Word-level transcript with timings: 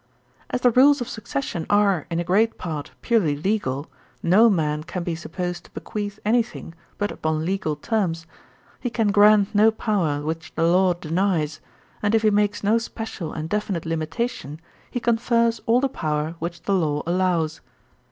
'As 0.49 0.61
the 0.61 0.71
rules 0.71 0.99
of 0.99 1.07
succession 1.07 1.67
are, 1.69 2.07
in 2.09 2.19
a 2.19 2.23
great 2.23 2.57
part, 2.57 2.89
purely 3.03 3.35
legal, 3.35 3.85
no 4.23 4.49
man 4.49 4.81
can 4.83 5.03
be 5.03 5.13
supposed 5.13 5.65
to 5.65 5.71
bequeath 5.75 6.17
any 6.25 6.41
thing, 6.41 6.73
but 6.97 7.11
upon 7.11 7.45
legal 7.45 7.75
terms; 7.75 8.25
he 8.79 8.89
can 8.89 9.11
grant 9.11 9.53
no 9.53 9.69
power 9.69 10.23
which 10.23 10.53
the 10.55 10.63
law 10.63 10.95
denies; 10.95 11.61
and 12.01 12.15
if 12.15 12.23
he 12.23 12.31
makes 12.31 12.63
no 12.63 12.79
special 12.79 13.31
and 13.31 13.47
definite 13.47 13.85
limitation, 13.85 14.59
he 14.89 14.99
confers 14.99 15.61
all 15.67 15.79
the 15.79 15.87
power 15.87 16.33
which 16.39 16.63
the 16.63 16.73
law 16.73 17.03
allows. 17.05 17.61